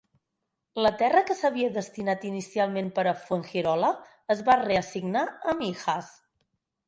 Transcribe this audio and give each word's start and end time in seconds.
La 0.83 0.91
terra 1.01 1.19
que 1.27 1.35
s'havia 1.41 1.73
destinat 1.75 2.25
inicialment 2.29 2.89
per 2.95 3.05
a 3.11 3.13
Fuengirola 3.27 3.93
es 4.37 4.41
va 4.47 4.57
reassignar 4.63 5.23
a 5.53 5.57
Mijas. 5.63 6.11